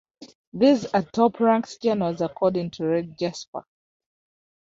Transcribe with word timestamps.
These 0.51 0.87
are 0.95 1.03
top 1.03 1.39
ranked 1.39 1.79
journals 1.79 2.21
according 2.21 2.71
to 2.71 2.87
Red 2.87 3.19
Jasper. 3.19 3.63